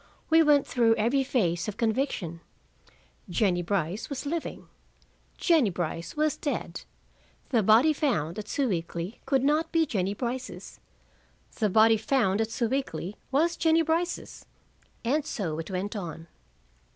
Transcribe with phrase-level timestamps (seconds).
[0.31, 2.41] We went through every phase of conviction:
[3.29, 4.67] Jennie Brice was living.
[5.37, 6.81] Jennie Brice was dead.
[7.49, 10.79] The body found at Sewickley could not be Jennie Brice's.
[11.59, 14.47] The body found at Sewickley was Jennie Brice's.
[15.05, 16.25] And so it went on.